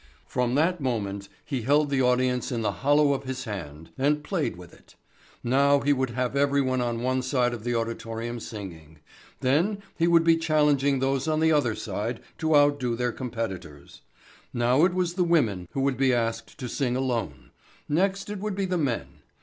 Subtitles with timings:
[0.25, 4.55] From that moment he held the audience in the hollow of his hand and played
[4.55, 4.95] with it.
[5.43, 8.97] Now he would have everyone on one side of the auditorium singing.
[9.41, 14.01] Then he would be challenging those on the other side to outdo their competitors.
[14.51, 17.51] Now it was the women who would be asked to sing alone.
[17.87, 19.05] Next it would be the men.